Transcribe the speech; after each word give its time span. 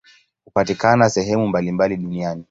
Hupatikana 0.45 1.09
sehemu 1.09 1.47
mbalimbali 1.47 1.97
duniani. 1.97 2.39